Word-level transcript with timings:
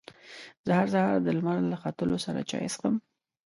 زه 0.65 0.71
هر 0.79 0.87
سهار 0.93 1.17
د 1.23 1.27
لمر 1.37 1.57
له 1.71 1.77
ختو 1.81 2.05
سره 2.25 2.41
چای 2.49 2.67
څښم. 2.73 2.95